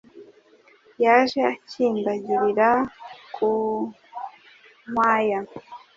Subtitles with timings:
[1.03, 2.69] Yaje akimbagirira
[3.35, 3.47] ku
[4.89, 5.39] nkwaya,